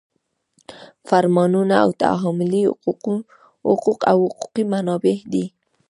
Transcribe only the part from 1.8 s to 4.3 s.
او تعاملي حقوق هم